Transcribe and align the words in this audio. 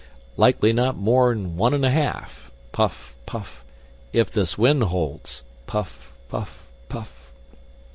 "Likely 0.35 0.73
not 0.73 0.97
more'n 0.97 1.57
one 1.57 1.75
an' 1.75 1.83
a 1.83 1.91
half" 1.91 2.49
puff! 2.71 3.13
puff! 3.27 3.63
"if 4.11 4.31
this 4.31 4.57
wind 4.57 4.85
holds." 4.85 5.43
Puff! 5.67 6.11
puff! 6.27 6.65
puff! 6.89 7.31